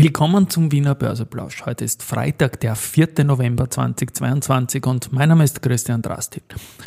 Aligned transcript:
Willkommen 0.00 0.48
zum 0.48 0.70
Wiener 0.70 0.94
Börseplausch. 0.94 1.66
Heute 1.66 1.84
ist 1.84 2.04
Freitag, 2.04 2.60
der 2.60 2.76
4. 2.76 3.24
November 3.24 3.68
2022 3.68 4.86
und 4.86 5.12
mein 5.12 5.28
Name 5.28 5.42
ist 5.42 5.60
Christian 5.60 6.02
Drastik. 6.02 6.44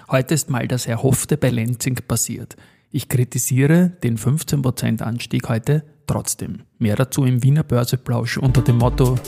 Heute 0.10 0.34
ist 0.34 0.50
mal 0.50 0.66
das 0.66 0.86
Erhoffte 0.86 1.36
bei 1.36 1.50
Lenzing 1.50 1.96
passiert. 2.08 2.56
Ich 2.90 3.10
kritisiere 3.10 3.90
den 4.02 4.18
15% 4.18 5.02
Anstieg 5.02 5.50
heute 5.50 5.84
trotzdem. 6.08 6.62
Mehr 6.80 6.96
dazu 6.96 7.26
im 7.26 7.44
Wiener 7.44 7.64
Börseplausch 7.64 8.38
unter 8.38 8.62
dem 8.62 8.78
Motto 8.78 9.20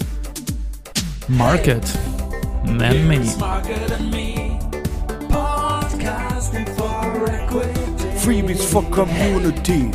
Market, 1.27 1.83
Man 2.65 3.05
Me. 3.05 3.21
Freebies 8.15 8.63
for 8.63 8.89
Community. 8.91 9.91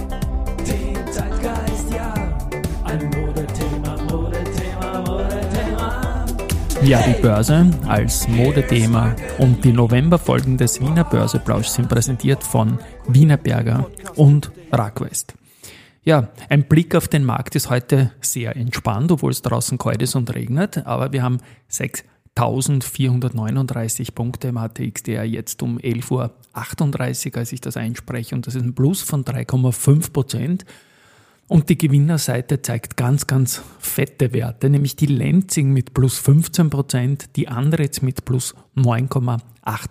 Ja, 6.83 7.03
die 7.03 7.21
Börse 7.21 7.71
als 7.87 8.29
Modethema 8.29 9.17
und 9.39 9.65
die 9.65 9.73
Novemberfolgen 9.73 10.57
des 10.57 10.81
Wiener 10.81 11.03
Börseplausch 11.05 11.67
sind 11.67 11.89
präsentiert 11.89 12.45
von 12.45 12.79
Wienerberger 13.09 13.91
und 14.15 14.53
Rackwest. 14.73 15.35
Ja, 16.05 16.29
ein 16.49 16.69
Blick 16.69 16.95
auf 16.95 17.09
den 17.09 17.25
Markt 17.25 17.57
ist 17.57 17.69
heute 17.69 18.13
sehr 18.21 18.57
entspannt, 18.57 19.11
obwohl 19.13 19.33
es 19.33 19.43
draußen 19.43 19.77
kalt 19.77 20.01
ist 20.03 20.15
und 20.15 20.35
regnet, 20.35 20.87
aber 20.87 21.13
wir 21.13 21.23
haben 21.23 21.41
6.439 21.71 24.15
Punkte 24.15 24.49
im 24.49 24.57
ATXDR 24.57 25.25
jetzt 25.25 25.63
um 25.63 25.77
11.38 25.79 27.33
Uhr, 27.33 27.39
als 27.39 27.53
ich 27.53 27.61
das 27.61 27.77
einspreche 27.77 28.35
und 28.35 28.47
das 28.47 28.55
ist 28.55 28.63
ein 28.63 28.75
Plus 28.75 29.03
von 29.03 29.25
3,5 29.25 30.11
Prozent. 30.13 30.65
Und 31.49 31.71
die 31.71 31.79
Gewinnerseite 31.79 32.61
zeigt 32.61 32.99
ganz, 32.99 33.27
ganz 33.27 33.63
fette 33.79 34.35
Werte, 34.35 34.69
nämlich 34.69 34.97
die 34.97 35.07
Lenzing 35.07 35.73
mit 35.73 35.95
plus 35.95 36.19
15 36.19 36.69
Prozent, 36.69 37.37
die 37.37 37.49
Andritz 37.49 38.03
mit 38.03 38.27
plus 38.27 38.55
9,8 38.77 39.41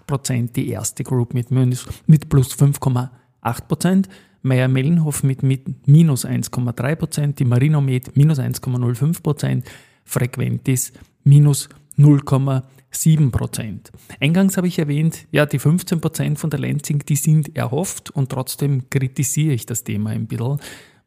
Prozent, 0.05 0.55
die 0.55 0.69
erste 0.69 1.03
Group 1.03 1.33
mit, 1.33 1.49
minus, 1.49 1.87
mit 2.05 2.29
plus 2.29 2.53
5,8 2.53 3.67
Prozent, 3.67 4.07
Meyer-Mellenhof 4.43 5.23
mit, 5.23 5.41
mit 5.41 5.87
minus 5.87 6.25
1,3 6.25 6.95
Prozent, 6.95 7.39
die 7.39 7.45
Marinomed 7.45 8.15
minus 8.15 8.39
1,05 8.39 9.23
Prozent, 9.23 9.65
Frequentis 10.05 10.93
minus 11.23 11.69
0,7 11.97 13.31
Prozent. 13.31 13.91
Eingangs 14.19 14.57
habe 14.57 14.67
ich 14.67 14.77
erwähnt, 14.77 15.27
ja, 15.31 15.47
die 15.47 15.57
15 15.57 16.01
Prozent 16.01 16.37
von 16.37 16.51
der 16.51 16.59
Lenzing, 16.59 16.99
die 16.99 17.15
sind 17.15 17.57
erhofft 17.57 18.11
und 18.11 18.29
trotzdem 18.29 18.91
kritisiere 18.91 19.55
ich 19.55 19.65
das 19.65 19.83
Thema 19.83 20.11
ein 20.11 20.27
bisschen 20.27 20.59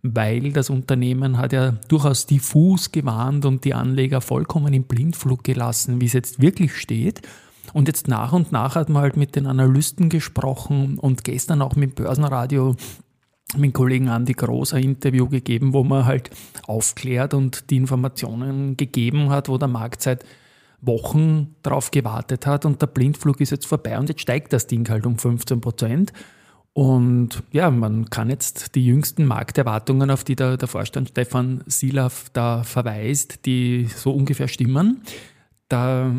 weil 0.03 0.53
das 0.53 0.71
Unternehmen 0.71 1.37
hat 1.39 1.53
ja 1.53 1.73
durchaus 1.89 2.27
diffus 2.27 2.91
gewarnt 2.93 3.45
und 3.45 3.65
die 3.65 3.75
Anleger 3.75 4.21
vollkommen 4.21 4.73
im 4.73 4.85
Blindflug 4.85 5.45
gelassen, 5.45 6.01
wie 6.01 6.07
es 6.07 6.13
jetzt 6.13 6.41
wirklich 6.41 6.75
steht. 6.75 7.23
Und 7.73 7.89
jetzt 7.89 8.09
nach 8.09 8.33
und 8.33 8.51
nach 8.51 8.75
hat 8.75 8.89
man 8.89 9.03
halt 9.03 9.17
mit 9.17 9.37
den 9.37 9.47
Analysten 9.47 10.09
gesprochen 10.09 10.99
und 10.99 11.25
gestern 11.25 11.63
auch 11.63 11.77
mit 11.77 11.95
Börsenradio 11.95 12.77
mit 13.57 13.75
Kollegen 13.75 14.09
Andi 14.09 14.33
Groß 14.33 14.75
ein 14.75 14.85
Interview 14.85 15.29
gegeben, 15.29 15.73
wo 15.73 15.83
man 15.83 16.05
halt 16.05 16.31
aufklärt 16.67 17.35
und 17.35 17.71
die 17.71 17.77
Informationen 17.77 18.77
gegeben 18.77 19.31
hat, 19.31 19.49
wo 19.49 19.59
der 19.59 19.69
Markt 19.69 20.03
seit 20.03 20.25
Wochen 20.83 21.55
drauf 21.63 21.91
gewartet 21.91 22.47
hat 22.47 22.65
und 22.65 22.81
der 22.81 22.87
Blindflug 22.87 23.41
ist 23.41 23.51
jetzt 23.51 23.67
vorbei 23.67 23.99
und 23.99 24.09
jetzt 24.09 24.23
steigt 24.23 24.53
das 24.53 24.67
Ding 24.67 24.89
halt 24.89 25.05
um 25.05 25.19
15 25.19 25.61
Prozent. 25.61 26.13
Und 26.73 27.43
ja, 27.51 27.71
man 27.71 28.11
kann 28.11 28.31
jetzt 28.31 28.75
die 28.75 28.87
jüngsten 28.87 29.27
Markterwartungen, 29.27 30.11
auf 30.11 30.25
die 30.25 30.37
der, 30.37 30.57
der 30.57 30.69
Vorstand 30.69 31.11
Stefan 31.11 31.63
Silaf 31.67 32.31
da 32.33 32.63
verweist, 32.63 33.45
die 33.45 33.87
so 33.87 34.13
ungefähr 34.13 34.49
stimmen. 34.49 35.03
Da 35.69 36.15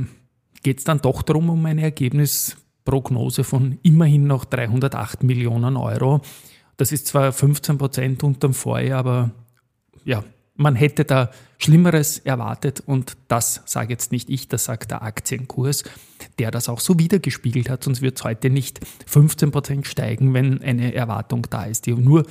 geht 0.63 0.79
es 0.79 0.83
dann 0.83 0.99
doch 0.99 1.21
darum, 1.21 1.49
um 1.49 1.65
eine 1.65 1.81
Ergebnisprognose 1.83 3.43
von 3.43 3.79
immerhin 3.81 4.27
noch 4.27 4.45
308 4.45 5.23
Millionen 5.23 5.77
Euro. 5.77 6.21
Das 6.77 6.91
ist 6.91 7.07
zwar 7.07 7.31
15 7.31 7.77
Prozent 7.77 8.23
unterm 8.23 8.53
Vorjahr, 8.53 8.99
aber 8.99 9.31
ja, 10.03 10.23
man 10.55 10.75
hätte 10.75 11.05
da 11.05 11.31
Schlimmeres 11.57 12.19
erwartet 12.19 12.81
und 12.85 13.17
das 13.27 13.61
sage 13.65 13.93
jetzt 13.93 14.11
nicht 14.11 14.29
ich, 14.29 14.47
das 14.47 14.65
sagt 14.65 14.91
der 14.91 15.01
Aktienkurs, 15.03 15.83
der 16.39 16.51
das 16.51 16.69
auch 16.69 16.79
so 16.79 16.99
wiedergespiegelt 16.99 17.69
hat, 17.69 17.83
sonst 17.83 18.01
wird 18.01 18.17
es 18.17 18.23
heute 18.23 18.49
nicht 18.49 18.79
15% 19.09 19.85
steigen, 19.85 20.33
wenn 20.33 20.61
eine 20.61 20.93
Erwartung 20.93 21.47
da 21.49 21.65
ist, 21.65 21.85
die 21.85 21.93
nur 21.93 22.25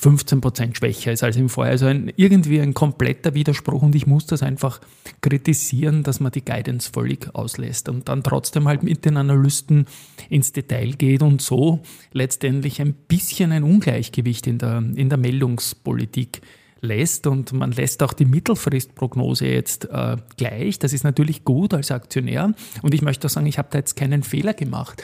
15% 0.00 0.76
schwächer 0.76 1.12
ist 1.12 1.22
als 1.22 1.36
im 1.36 1.48
Vorjahr. 1.48 1.72
Also 1.72 1.86
ein, 1.86 2.12
irgendwie 2.16 2.60
ein 2.60 2.74
kompletter 2.74 3.34
Widerspruch 3.34 3.82
und 3.82 3.94
ich 3.94 4.06
muss 4.06 4.26
das 4.26 4.42
einfach 4.42 4.80
kritisieren, 5.20 6.02
dass 6.02 6.20
man 6.20 6.32
die 6.32 6.44
Guidance 6.44 6.90
völlig 6.92 7.34
auslässt 7.34 7.88
und 7.88 8.08
dann 8.08 8.22
trotzdem 8.22 8.68
halt 8.68 8.82
mit 8.82 9.04
den 9.04 9.16
Analysten 9.16 9.86
ins 10.28 10.52
Detail 10.52 10.92
geht 10.92 11.22
und 11.22 11.42
so 11.42 11.82
letztendlich 12.12 12.80
ein 12.80 12.94
bisschen 12.94 13.52
ein 13.52 13.64
Ungleichgewicht 13.64 14.46
in 14.46 14.58
der, 14.58 14.82
in 14.94 15.08
der 15.08 15.18
Meldungspolitik 15.18 16.40
lässt 16.82 17.26
und 17.26 17.52
man 17.52 17.72
lässt 17.72 18.02
auch 18.02 18.12
die 18.12 18.24
Mittelfristprognose 18.24 19.46
jetzt 19.46 19.86
äh, 19.86 20.16
gleich. 20.36 20.78
Das 20.78 20.92
ist 20.92 21.04
natürlich 21.04 21.44
gut 21.44 21.72
als 21.72 21.90
Aktionär 21.90 22.52
und 22.82 22.92
ich 22.92 23.02
möchte 23.02 23.26
auch 23.26 23.30
sagen, 23.30 23.46
ich 23.46 23.56
habe 23.56 23.68
da 23.70 23.78
jetzt 23.78 23.96
keinen 23.96 24.22
Fehler 24.22 24.52
gemacht, 24.52 25.02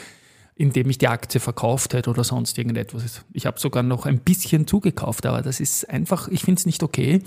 indem 0.56 0.91
ich 0.91 0.99
die 0.99 1.09
Aktie 1.09 1.41
verkauft 1.41 1.94
hätte 1.94 2.11
oder 2.11 2.25
sonst 2.25 2.59
irgendetwas. 2.59 3.25
Ich 3.33 3.47
habe 3.47 3.61
sogar 3.61 3.84
noch 3.84 4.06
ein 4.06 4.19
bisschen 4.19 4.67
zugekauft, 4.67 5.25
aber 5.25 5.41
das 5.41 5.61
ist 5.61 5.88
einfach, 5.88 6.28
ich 6.28 6.43
finde 6.43 6.59
es 6.59 6.67
nicht 6.67 6.83
okay, 6.83 7.22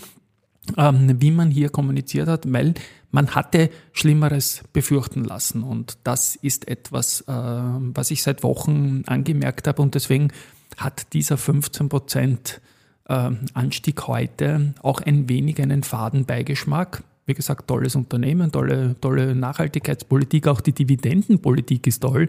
ähm, 0.78 1.16
wie 1.22 1.32
man 1.32 1.50
hier 1.50 1.70
kommuniziert 1.70 2.28
hat, 2.28 2.52
weil 2.52 2.74
man 3.10 3.34
hatte 3.34 3.70
Schlimmeres 3.94 4.64
befürchten 4.74 5.24
lassen 5.24 5.64
und 5.64 5.98
das 6.04 6.36
ist 6.36 6.68
etwas, 6.68 7.22
äh, 7.22 7.34
was 7.34 8.12
ich 8.12 8.22
seit 8.22 8.44
Wochen 8.44 9.04
angemerkt 9.08 9.68
habe 9.68 9.82
und 9.82 9.96
deswegen 9.96 10.32
hat 10.78 11.14
dieser 11.14 11.38
15 11.38 11.88
Prozent 11.90 12.62
Anstieg 13.06 14.08
heute 14.08 14.74
auch 14.82 15.02
ein 15.02 15.28
wenig 15.28 15.62
einen 15.62 15.84
faden 15.84 16.26
Beigeschmack. 16.26 17.04
Wie 17.26 17.34
gesagt, 17.34 17.68
tolles 17.68 17.96
Unternehmen, 17.96 18.52
tolle, 18.52 18.96
tolle 19.00 19.36
Nachhaltigkeitspolitik, 19.36 20.48
auch 20.48 20.62
die 20.62 20.74
Dividendenpolitik 20.74 21.88
ist 21.88 22.02
toll. 22.02 22.28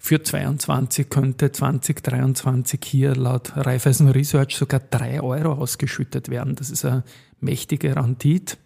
Für 0.00 0.22
22 0.22 1.10
könnte 1.10 1.50
2023 1.50 2.80
hier 2.84 3.16
laut 3.16 3.52
Raiffeisen 3.56 4.08
Research 4.08 4.56
sogar 4.56 4.80
3 4.80 5.20
Euro 5.22 5.52
ausgeschüttet 5.52 6.28
werden. 6.28 6.54
Das 6.54 6.70
ist 6.70 6.84
eine 6.84 7.02
mächtige 7.40 7.96
Rendite. 7.96 8.56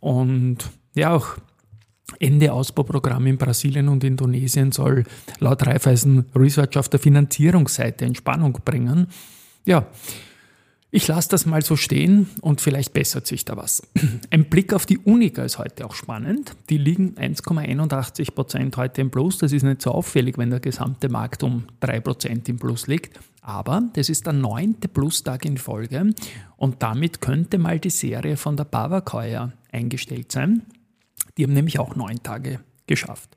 Und 0.00 0.70
ja, 0.94 1.14
auch 1.14 1.38
Ende 2.20 2.52
Ausbauprogramm 2.52 3.26
in 3.26 3.38
Brasilien 3.38 3.88
und 3.88 4.04
Indonesien 4.04 4.70
soll 4.70 5.04
laut 5.38 5.66
Raiffeisen 5.66 6.26
Research 6.34 6.76
auf 6.78 6.88
der 6.88 7.00
Finanzierungsseite 7.00 8.04
Entspannung 8.04 8.58
bringen. 8.64 9.08
Ja, 9.64 9.86
ich 10.96 11.08
lasse 11.08 11.28
das 11.28 11.44
mal 11.44 11.60
so 11.60 11.76
stehen 11.76 12.26
und 12.40 12.62
vielleicht 12.62 12.94
bessert 12.94 13.26
sich 13.26 13.44
da 13.44 13.58
was. 13.58 13.82
Ein 14.30 14.46
Blick 14.46 14.72
auf 14.72 14.86
die 14.86 14.96
Unica 14.96 15.44
ist 15.44 15.58
heute 15.58 15.84
auch 15.84 15.94
spannend. 15.94 16.56
Die 16.70 16.78
liegen 16.78 17.16
1,81 17.16 18.32
Prozent 18.32 18.78
heute 18.78 19.02
im 19.02 19.10
Plus. 19.10 19.36
Das 19.36 19.52
ist 19.52 19.62
nicht 19.62 19.82
so 19.82 19.90
auffällig, 19.90 20.38
wenn 20.38 20.48
der 20.48 20.60
gesamte 20.60 21.10
Markt 21.10 21.42
um 21.42 21.66
3 21.80 22.00
Prozent 22.00 22.48
im 22.48 22.58
Plus 22.58 22.86
liegt. 22.86 23.20
Aber 23.42 23.82
das 23.92 24.08
ist 24.08 24.24
der 24.24 24.32
neunte 24.32 24.88
Plustag 24.88 25.44
in 25.44 25.58
Folge 25.58 26.14
und 26.56 26.82
damit 26.82 27.20
könnte 27.20 27.58
mal 27.58 27.78
die 27.78 27.90
Serie 27.90 28.38
von 28.38 28.56
der 28.56 28.64
Bavakeuer 28.64 29.52
eingestellt 29.70 30.32
sein. 30.32 30.62
Die 31.36 31.44
haben 31.44 31.52
nämlich 31.52 31.78
auch 31.78 31.94
neun 31.94 32.22
Tage 32.22 32.60
geschafft. 32.86 33.36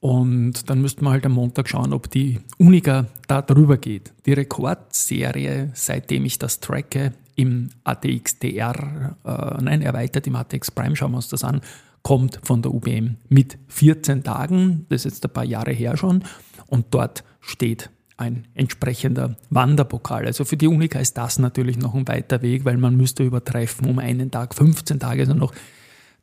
Und 0.00 0.70
dann 0.70 0.80
müsste 0.80 1.02
man 1.02 1.14
halt 1.14 1.26
am 1.26 1.32
Montag 1.32 1.68
schauen, 1.68 1.92
ob 1.92 2.08
die 2.10 2.38
Unica 2.56 3.06
da 3.26 3.42
drüber 3.42 3.78
geht. 3.78 4.12
Die 4.26 4.32
Rekordserie, 4.32 5.70
seitdem 5.74 6.24
ich 6.24 6.38
das 6.38 6.60
tracke, 6.60 7.14
im 7.34 7.70
ATXDR, 7.84 9.16
äh, 9.24 9.62
nein, 9.62 9.82
erweitert 9.82 10.26
im 10.26 10.36
ATX 10.36 10.70
Prime, 10.70 10.96
schauen 10.96 11.12
wir 11.12 11.16
uns 11.16 11.28
das 11.28 11.44
an, 11.44 11.60
kommt 12.02 12.40
von 12.42 12.62
der 12.62 12.72
UBM 12.72 13.16
mit 13.28 13.58
14 13.68 14.22
Tagen. 14.22 14.86
Das 14.88 15.04
ist 15.04 15.12
jetzt 15.12 15.24
ein 15.24 15.32
paar 15.32 15.44
Jahre 15.44 15.72
her 15.72 15.96
schon. 15.96 16.24
Und 16.66 16.86
dort 16.90 17.24
steht 17.40 17.90
ein 18.16 18.46
entsprechender 18.54 19.36
Wanderpokal. 19.50 20.26
Also 20.26 20.44
für 20.44 20.56
die 20.56 20.66
Unica 20.66 20.98
ist 20.98 21.16
das 21.16 21.38
natürlich 21.38 21.78
noch 21.78 21.94
ein 21.94 22.08
weiter 22.08 22.42
Weg, 22.42 22.64
weil 22.64 22.76
man 22.76 22.96
müsste 22.96 23.22
übertreffen 23.22 23.88
um 23.88 23.98
einen 23.98 24.30
Tag, 24.30 24.54
15 24.54 24.98
Tage, 24.98 25.22
also 25.22 25.34
noch 25.34 25.54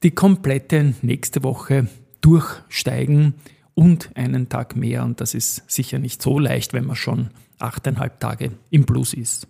die 0.04 0.12
komplette 0.12 0.94
nächste 1.02 1.44
Woche 1.44 1.88
durchsteigen 2.20 3.36
und 3.76 4.10
einen 4.16 4.50
Tag 4.50 4.76
mehr. 4.76 5.04
Und 5.04 5.22
das 5.22 5.34
ist 5.34 5.64
sicher 5.70 6.00
nicht 6.00 6.22
so 6.22 6.40
leicht, 6.40 6.74
wenn 6.74 6.86
man 6.86 6.96
schon 6.96 7.30
achteinhalb 7.60 8.20
Tage 8.20 8.52
im 8.72 8.86
Plus 8.86 9.14
ist. 9.14 9.48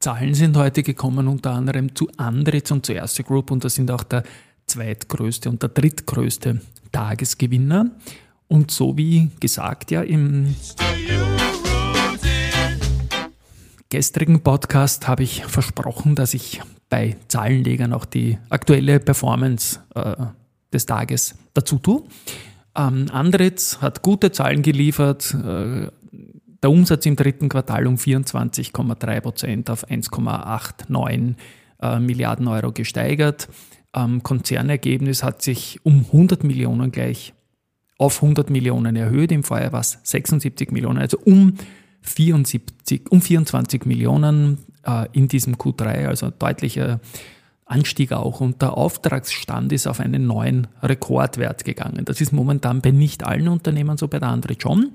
Zahlen 0.00 0.34
sind 0.34 0.56
heute 0.56 0.82
gekommen, 0.82 1.28
unter 1.28 1.52
anderem 1.52 1.94
zu 1.94 2.10
Andritz 2.18 2.70
und 2.70 2.84
zu 2.84 2.92
Erste 2.92 3.24
Group 3.24 3.50
und 3.50 3.64
das 3.64 3.76
sind 3.76 3.90
auch 3.90 4.02
der 4.02 4.22
zweitgrößte 4.66 5.48
und 5.48 5.62
der 5.62 5.70
drittgrößte 5.70 6.60
Tagesgewinner. 6.92 7.90
Und 8.48 8.70
so 8.70 8.98
wie 8.98 9.30
gesagt 9.40 9.90
ja 9.90 10.02
im 10.02 10.54
gestrigen 13.88 14.42
Podcast 14.42 15.08
habe 15.08 15.22
ich 15.22 15.44
versprochen, 15.46 16.14
dass 16.16 16.34
ich 16.34 16.60
bei 16.90 17.16
Zahlenlegern 17.28 17.92
auch 17.92 18.04
die 18.04 18.38
aktuelle 18.50 19.00
Performance 19.00 19.80
äh, 19.94 20.16
des 20.72 20.84
Tages 20.84 21.34
dazu 21.54 21.78
tue. 21.78 22.02
Ähm, 22.76 23.06
Andritz 23.12 23.78
hat 23.80 24.02
gute 24.02 24.32
Zahlen 24.32 24.62
geliefert. 24.62 25.34
Äh, 25.34 25.88
der 26.62 26.70
Umsatz 26.70 27.04
im 27.06 27.14
dritten 27.14 27.48
Quartal 27.48 27.86
um 27.86 27.96
24,3 27.96 29.20
Prozent 29.20 29.70
auf 29.70 29.86
1,89 29.86 31.34
äh, 31.82 32.00
Milliarden 32.00 32.48
Euro 32.48 32.72
gesteigert. 32.72 33.48
Ähm, 33.94 34.22
Konzernergebnis 34.22 35.22
hat 35.22 35.42
sich 35.42 35.80
um 35.84 36.06
100 36.06 36.42
Millionen 36.42 36.90
gleich 36.90 37.34
auf 37.98 38.22
100 38.22 38.50
Millionen 38.50 38.96
erhöht. 38.96 39.30
Im 39.30 39.44
Vorjahr 39.44 39.72
war 39.72 39.80
es 39.80 39.98
76 40.02 40.72
Millionen, 40.72 40.98
also 40.98 41.18
um 41.18 41.54
74, 42.00 43.10
um 43.10 43.20
24 43.20 43.86
Millionen 43.86 44.58
äh, 44.84 45.06
in 45.12 45.28
diesem 45.28 45.56
Q3, 45.56 46.06
also 46.06 46.30
deutlicher 46.30 47.00
Anstieg 47.66 48.12
auch. 48.12 48.40
Und 48.40 48.62
der 48.62 48.76
Auftragsstand 48.76 49.72
ist 49.72 49.86
auf 49.86 50.00
einen 50.00 50.26
neuen 50.26 50.66
Rekordwert 50.82 51.64
gegangen. 51.64 52.04
Das 52.04 52.20
ist 52.20 52.32
momentan 52.32 52.80
bei 52.80 52.90
nicht 52.90 53.24
allen 53.24 53.48
Unternehmen 53.48 53.96
so, 53.96 54.08
bei 54.08 54.18
der 54.18 54.28
Andre 54.28 54.54
John. 54.54 54.92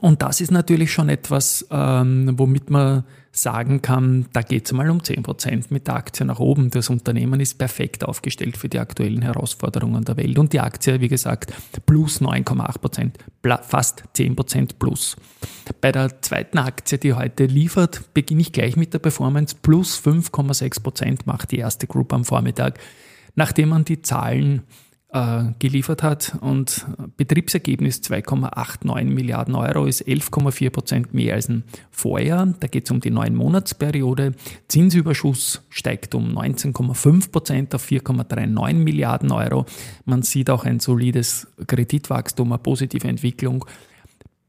Und 0.00 0.20
das 0.20 0.42
ist 0.42 0.50
natürlich 0.50 0.92
schon 0.92 1.08
etwas, 1.08 1.66
ähm, 1.70 2.34
womit 2.36 2.68
man 2.68 3.04
sagen 3.32 3.80
kann, 3.80 4.26
da 4.32 4.42
geht 4.42 4.66
es 4.66 4.72
mal 4.72 4.90
um 4.90 5.00
10% 5.00 5.66
mit 5.70 5.86
der 5.86 5.94
Aktie 5.94 6.26
nach 6.26 6.40
oben. 6.40 6.70
Das 6.70 6.90
Unternehmen 6.90 7.40
ist 7.40 7.56
perfekt 7.56 8.04
aufgestellt 8.04 8.58
für 8.58 8.68
die 8.68 8.80
aktuellen 8.80 9.22
Herausforderungen 9.22 10.04
der 10.04 10.16
Welt. 10.18 10.38
Und 10.38 10.52
die 10.52 10.60
Aktie, 10.60 11.00
wie 11.00 11.08
gesagt, 11.08 11.54
plus 11.86 12.20
9,8%, 12.20 13.12
fast 13.62 14.04
10% 14.14 14.72
plus. 14.78 15.16
Bei 15.80 15.90
der 15.90 16.20
zweiten 16.20 16.58
Aktie, 16.58 16.98
die 16.98 17.14
heute 17.14 17.46
liefert, 17.46 18.12
beginne 18.12 18.42
ich 18.42 18.52
gleich 18.52 18.76
mit 18.76 18.92
der 18.92 18.98
Performance. 18.98 19.56
Plus 19.60 19.98
5,6% 19.98 21.20
macht 21.24 21.52
die 21.52 21.58
erste 21.58 21.86
Group 21.86 22.12
am 22.12 22.24
Vormittag, 22.24 22.78
nachdem 23.36 23.70
man 23.70 23.84
die 23.84 24.02
Zahlen 24.02 24.64
äh, 25.10 25.44
geliefert 25.58 26.02
hat 26.02 26.36
und 26.40 26.86
Betriebsergebnis 27.16 28.02
2,89 28.02 29.04
Milliarden 29.04 29.54
Euro 29.54 29.86
ist 29.86 30.06
11,4 30.06 30.70
Prozent 30.70 31.14
mehr 31.14 31.34
als 31.34 31.48
im 31.48 31.62
Vorjahr. 31.90 32.46
Da 32.60 32.66
geht 32.66 32.84
es 32.84 32.90
um 32.90 33.00
die 33.00 33.10
neun 33.10 33.34
Monatsperiode. 33.34 34.32
Zinsüberschuss 34.68 35.62
steigt 35.70 36.14
um 36.14 36.36
19,5 36.36 37.30
Prozent 37.30 37.74
auf 37.74 37.88
4,39 37.88 38.74
Milliarden 38.74 39.32
Euro. 39.32 39.64
Man 40.04 40.22
sieht 40.22 40.50
auch 40.50 40.64
ein 40.64 40.78
solides 40.78 41.46
Kreditwachstum, 41.66 42.52
eine 42.52 42.58
positive 42.58 43.08
Entwicklung. 43.08 43.64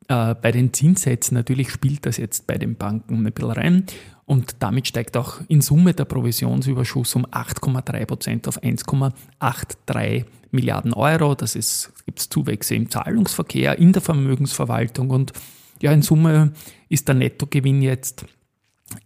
Äh, 0.09 0.35
bei 0.35 0.51
den 0.51 0.73
Zinssätzen 0.73 1.35
natürlich 1.35 1.69
spielt 1.69 2.05
das 2.05 2.17
jetzt 2.17 2.47
bei 2.47 2.57
den 2.57 2.75
Banken 2.75 3.25
ein 3.25 3.31
bisschen 3.31 3.51
rein. 3.51 3.85
Und 4.25 4.57
damit 4.59 4.87
steigt 4.87 5.15
auch 5.17 5.39
in 5.47 5.61
Summe 5.61 5.93
der 5.93 6.05
Provisionsüberschuss 6.05 7.15
um 7.15 7.25
8,3 7.25 8.05
Prozent 8.05 8.47
auf 8.47 8.61
1,83 8.61 10.25
Milliarden 10.51 10.93
Euro. 10.93 11.35
Das 11.35 11.55
ist, 11.55 11.91
gibt 12.05 12.19
es 12.19 12.29
Zuwächse 12.29 12.75
im 12.75 12.89
Zahlungsverkehr, 12.89 13.77
in 13.77 13.93
der 13.93 14.01
Vermögensverwaltung 14.01 15.11
und 15.11 15.33
ja, 15.81 15.93
in 15.93 16.01
Summe 16.01 16.51
ist 16.89 17.07
der 17.07 17.15
Nettogewinn 17.15 17.81
jetzt 17.81 18.25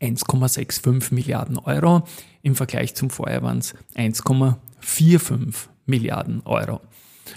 1,65 0.01 1.13
Milliarden 1.13 1.59
Euro. 1.59 2.03
Im 2.41 2.55
Vergleich 2.55 2.95
zum 2.95 3.09
Vorjahr 3.09 3.43
waren 3.43 3.59
es 3.59 3.75
1,45 3.95 5.67
Milliarden 5.85 6.41
Euro. 6.45 6.81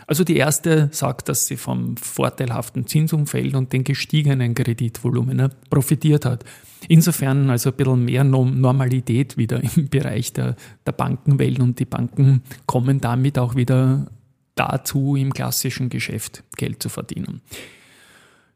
Also 0.06 0.24
die 0.24 0.36
erste 0.36 0.88
sagt, 0.92 1.28
dass 1.28 1.46
sie 1.46 1.56
vom 1.56 1.96
vorteilhaften 1.96 2.86
Zinsumfeld 2.86 3.54
und 3.54 3.72
den 3.72 3.84
gestiegenen 3.84 4.54
Kreditvolumina 4.54 5.50
profitiert 5.70 6.24
hat. 6.24 6.44
Insofern 6.88 7.50
also 7.50 7.70
ein 7.70 7.76
bisschen 7.76 8.04
mehr 8.04 8.24
Normalität 8.24 9.36
wieder 9.36 9.62
im 9.76 9.88
Bereich 9.88 10.32
der, 10.32 10.56
der 10.86 10.92
Bankenwelt 10.92 11.60
und 11.60 11.78
die 11.78 11.84
Banken 11.84 12.42
kommen 12.66 13.00
damit 13.00 13.38
auch 13.38 13.54
wieder 13.54 14.06
dazu, 14.54 15.16
im 15.16 15.32
klassischen 15.32 15.88
Geschäft 15.88 16.42
Geld 16.56 16.82
zu 16.82 16.88
verdienen. 16.88 17.42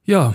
Ja, 0.04 0.34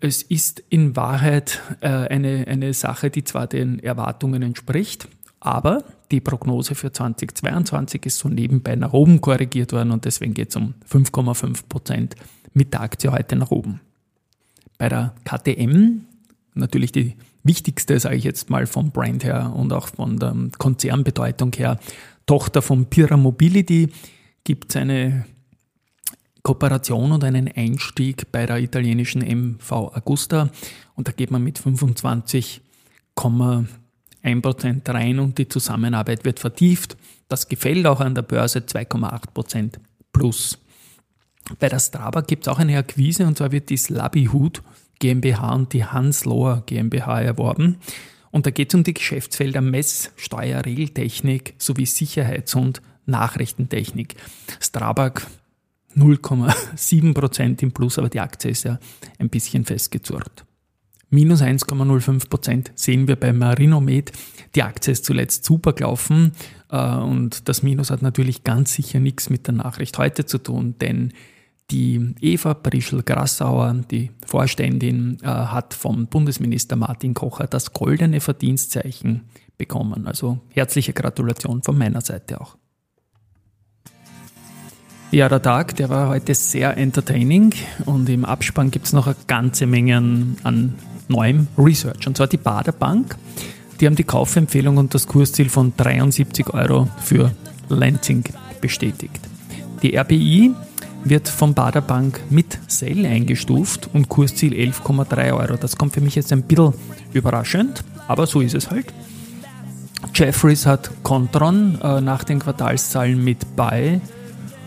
es 0.00 0.22
ist 0.22 0.62
in 0.70 0.96
Wahrheit 0.96 1.60
äh, 1.80 1.88
eine, 1.88 2.46
eine 2.48 2.74
Sache, 2.74 3.10
die 3.10 3.24
zwar 3.24 3.46
den 3.46 3.78
Erwartungen 3.78 4.42
entspricht, 4.42 5.08
aber 5.40 5.84
die 6.14 6.20
Prognose 6.20 6.76
für 6.76 6.92
2022 6.92 8.06
ist 8.06 8.18
so 8.18 8.28
nebenbei 8.28 8.76
nach 8.76 8.92
oben 8.92 9.20
korrigiert 9.20 9.72
worden 9.72 9.90
und 9.90 10.04
deswegen 10.04 10.32
geht 10.32 10.50
es 10.50 10.56
um 10.56 10.74
5,5 10.88 11.64
Prozent 11.68 12.14
mit 12.52 12.72
der 12.72 12.82
Aktie 12.82 13.10
heute 13.10 13.34
nach 13.34 13.50
oben. 13.50 13.80
Bei 14.78 14.88
der 14.88 15.12
KTM, 15.24 16.02
natürlich 16.54 16.92
die 16.92 17.16
wichtigste, 17.42 17.98
sage 17.98 18.14
ich 18.14 18.22
jetzt 18.22 18.48
mal 18.48 18.66
vom 18.66 18.92
Brand 18.92 19.24
her 19.24 19.52
und 19.56 19.72
auch 19.72 19.88
von 19.88 20.18
der 20.18 20.36
Konzernbedeutung 20.56 21.52
her, 21.56 21.80
Tochter 22.26 22.62
von 22.62 22.86
Pira 22.86 23.16
Mobility, 23.16 23.88
gibt 24.44 24.70
es 24.70 24.76
eine 24.76 25.26
Kooperation 26.44 27.10
und 27.10 27.24
einen 27.24 27.48
Einstieg 27.48 28.30
bei 28.30 28.46
der 28.46 28.58
italienischen 28.58 29.22
MV 29.22 29.72
Agusta 29.94 30.48
und 30.94 31.08
da 31.08 31.12
geht 31.12 31.32
man 31.32 31.42
mit 31.42 31.58
25,1% 34.24 34.92
rein 34.92 35.18
und 35.18 35.38
die 35.38 35.48
Zusammenarbeit 35.48 36.24
wird 36.24 36.40
vertieft. 36.40 36.96
Das 37.28 37.48
gefällt 37.48 37.86
auch 37.86 38.00
an 38.00 38.14
der 38.14 38.22
Börse 38.22 38.60
2,8% 38.60 39.74
plus. 40.12 40.58
Bei 41.58 41.68
der 41.68 41.78
Straba 41.78 42.22
gibt 42.22 42.46
es 42.46 42.48
auch 42.48 42.58
eine 42.58 42.78
Akquise 42.78 43.26
und 43.26 43.36
zwar 43.36 43.52
wird 43.52 43.68
die 43.70 43.76
Slabby 43.76 44.28
Hood 44.28 44.62
GmbH 44.98 45.52
und 45.52 45.72
die 45.72 45.84
Hans 45.84 46.24
Lohr 46.24 46.62
GmbH 46.66 47.20
erworben. 47.20 47.76
Und 48.30 48.46
da 48.46 48.50
geht 48.50 48.70
es 48.70 48.74
um 48.74 48.82
die 48.82 48.94
Geschäftsfelder 48.94 49.60
Mess, 49.60 50.10
Steuer, 50.16 50.64
Regeltechnik 50.64 51.54
sowie 51.58 51.86
Sicherheits- 51.86 52.54
und 52.54 52.80
Nachrichtentechnik. 53.06 54.16
Strabag 54.60 55.26
0,7% 55.94 57.62
im 57.62 57.72
Plus, 57.72 57.98
aber 57.98 58.08
die 58.08 58.20
Aktie 58.20 58.50
ist 58.50 58.64
ja 58.64 58.78
ein 59.18 59.28
bisschen 59.28 59.64
festgezurrt. 59.64 60.43
Minus 61.14 61.42
1,05% 61.42 62.70
sehen 62.74 63.06
wir 63.06 63.14
bei 63.14 63.32
Marinomed. 63.32 64.10
Die 64.56 64.64
Aktie 64.64 64.92
ist 64.92 65.04
zuletzt 65.04 65.44
super 65.44 65.72
gelaufen 65.72 66.32
äh, 66.70 66.96
und 66.96 67.48
das 67.48 67.62
Minus 67.62 67.90
hat 67.90 68.02
natürlich 68.02 68.42
ganz 68.42 68.74
sicher 68.74 68.98
nichts 68.98 69.30
mit 69.30 69.46
der 69.46 69.54
Nachricht 69.54 69.96
heute 69.96 70.26
zu 70.26 70.38
tun, 70.38 70.74
denn 70.80 71.12
die 71.70 72.14
Eva 72.20 72.54
Prischl-Grassauer, 72.54 73.84
die 73.90 74.10
Vorständin, 74.26 75.18
äh, 75.22 75.26
hat 75.26 75.72
vom 75.72 76.08
Bundesminister 76.08 76.74
Martin 76.74 77.14
Kocher 77.14 77.46
das 77.46 77.72
goldene 77.72 78.20
Verdienstzeichen 78.20 79.22
bekommen. 79.56 80.08
Also 80.08 80.40
herzliche 80.50 80.92
Gratulation 80.92 81.62
von 81.62 81.78
meiner 81.78 82.00
Seite 82.00 82.40
auch. 82.40 82.56
Ja, 85.12 85.28
der 85.28 85.42
Tag, 85.42 85.76
der 85.76 85.90
war 85.90 86.08
heute 86.08 86.34
sehr 86.34 86.76
entertaining 86.76 87.54
und 87.86 88.08
im 88.08 88.24
Abspann 88.24 88.72
gibt 88.72 88.86
es 88.86 88.92
noch 88.92 89.06
eine 89.06 89.14
ganze 89.28 89.66
Menge 89.66 89.96
an 90.42 90.74
neuem 91.08 91.48
Research. 91.58 92.06
Und 92.06 92.16
zwar 92.16 92.26
die 92.26 92.36
Bader 92.36 92.72
Bank. 92.72 93.16
Die 93.80 93.86
haben 93.86 93.96
die 93.96 94.04
Kaufempfehlung 94.04 94.76
und 94.76 94.94
das 94.94 95.06
Kursziel 95.06 95.48
von 95.48 95.72
73 95.76 96.52
Euro 96.54 96.88
für 97.00 97.32
Lansing 97.68 98.24
bestätigt. 98.60 99.20
Die 99.82 99.96
RBI 99.98 100.52
wird 101.04 101.28
von 101.28 101.54
Bader 101.54 101.82
Bank 101.82 102.20
mit 102.30 102.58
Sell 102.66 103.04
eingestuft 103.04 103.90
und 103.92 104.08
Kursziel 104.08 104.54
11,3 104.54 105.36
Euro. 105.36 105.56
Das 105.56 105.76
kommt 105.76 105.94
für 105.94 106.00
mich 106.00 106.14
jetzt 106.14 106.32
ein 106.32 106.42
bisschen 106.42 106.72
überraschend, 107.12 107.84
aber 108.08 108.26
so 108.26 108.40
ist 108.40 108.54
es 108.54 108.70
halt. 108.70 108.86
Jeffries 110.14 110.66
hat 110.66 110.90
Contron 111.02 111.78
äh, 111.82 112.00
nach 112.00 112.24
den 112.24 112.38
Quartalszahlen 112.38 113.22
mit 113.22 113.56
Buy 113.56 114.00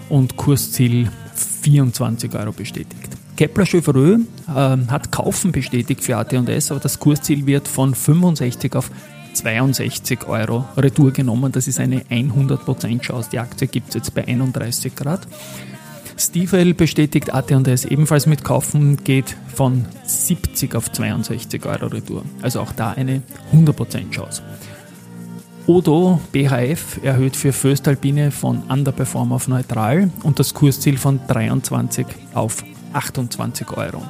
und 0.10 0.36
Kursziel 0.36 1.10
24 1.62 2.34
Euro 2.36 2.51
bestätigt. 2.51 3.16
Kepler 3.38 3.65
Chevreux 3.65 4.20
äh, 4.48 4.51
hat 4.51 5.12
Kaufen 5.12 5.51
bestätigt 5.51 6.03
für 6.03 6.17
AT&S, 6.17 6.72
aber 6.72 6.79
das 6.79 7.00
Kursziel 7.00 7.46
wird 7.46 7.67
von 7.67 7.94
65 7.94 8.75
auf 8.75 8.91
62 9.34 10.27
Euro 10.27 10.65
Retour 10.75 11.12
genommen. 11.12 11.51
Das 11.51 11.67
ist 11.67 11.79
eine 11.79 12.01
100% 12.01 13.00
Chance. 13.01 13.29
Die 13.32 13.39
Aktie 13.39 13.67
gibt 13.67 13.89
es 13.89 13.96
jetzt 13.96 14.15
bei 14.15 14.27
31 14.27 14.96
Grad. 14.96 15.27
Stiefel 16.17 16.74
bestätigt 16.74 17.32
AT&S 17.32 17.86
ebenfalls 17.86 18.25
mit 18.25 18.44
Kaufen, 18.44 19.03
geht 19.03 19.38
von 19.53 19.86
70 20.03 20.74
auf 20.74 20.91
62 20.91 21.63
Euro 21.67 21.86
Retour. 21.88 22.24
Also 22.41 22.62
auch 22.62 22.72
da 22.72 22.91
eine 22.91 23.22
100% 23.53 24.10
Chance. 24.10 24.41
Odo 25.67 26.20
BHF 26.32 27.03
erhöht 27.03 27.36
für 27.36 27.53
Föstalpine 27.53 28.32
von 28.32 28.63
Underperform 28.63 29.32
auf 29.32 29.48
Neutral 29.48 30.10
und 30.24 30.39
das 30.39 30.56
Kursziel 30.56 30.98
von 30.98 31.20
23 31.27 32.08
auf 32.34 32.63
28 32.97 33.77
Euro. 33.77 34.01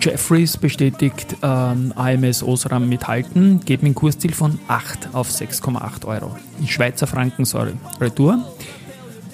Jeffries 0.00 0.56
bestätigt 0.56 1.36
ähm, 1.42 1.92
AMS 1.96 2.44
Osram 2.44 2.88
mit 2.88 3.08
Halten, 3.08 3.60
geht 3.64 3.82
mit 3.82 3.92
dem 3.92 3.94
Kursziel 3.96 4.32
von 4.32 4.58
8 4.68 5.10
auf 5.12 5.28
6,8 5.28 6.06
Euro. 6.06 6.36
Die 6.60 6.68
Schweizer 6.68 7.08
Franken, 7.08 7.44
sorry, 7.44 7.72
Retour. 8.00 8.38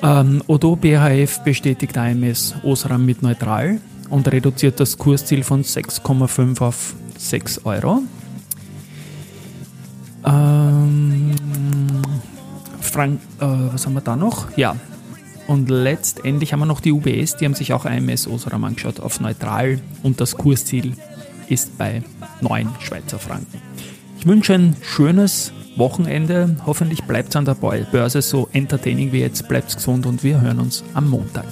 Ähm, 0.02 0.42
Odo 0.46 0.76
BHF 0.76 1.40
bestätigt 1.40 1.96
AMS 1.98 2.54
Osram 2.62 3.04
mit 3.04 3.22
neutral 3.22 3.78
und 4.08 4.26
reduziert 4.32 4.80
das 4.80 4.96
Kursziel 4.96 5.42
von 5.42 5.62
6,5 5.62 6.60
auf 6.62 6.94
6 7.18 7.66
Euro. 7.66 8.02
Ähm, 10.24 11.34
Frank, 12.80 13.20
äh, 13.40 13.44
was 13.44 13.84
haben 13.84 13.94
wir 13.94 14.00
da 14.00 14.16
noch? 14.16 14.56
Ja. 14.56 14.76
Und 15.46 15.68
letztendlich 15.68 16.52
haben 16.52 16.60
wir 16.60 16.66
noch 16.66 16.80
die 16.80 16.92
UBS, 16.92 17.36
die 17.36 17.44
haben 17.44 17.54
sich 17.54 17.72
auch 17.72 17.84
IMS 17.84 18.26
Osram 18.26 18.64
angeschaut 18.64 19.00
auf 19.00 19.20
neutral 19.20 19.80
und 20.02 20.20
das 20.20 20.36
Kursziel 20.36 20.94
ist 21.48 21.76
bei 21.76 22.02
9 22.40 22.68
Schweizer 22.80 23.18
Franken. 23.18 23.60
Ich 24.18 24.26
wünsche 24.26 24.54
ein 24.54 24.76
schönes 24.80 25.52
Wochenende. 25.76 26.56
Hoffentlich 26.64 27.02
bleibt 27.02 27.30
es 27.30 27.36
an 27.36 27.44
der 27.44 27.54
Börse 27.54 28.22
so 28.22 28.48
entertaining 28.52 29.12
wie 29.12 29.20
jetzt. 29.20 29.48
Bleibt 29.48 29.74
gesund 29.74 30.06
und 30.06 30.22
wir 30.22 30.40
hören 30.40 30.60
uns 30.60 30.82
am 30.94 31.10
Montag. 31.10 31.44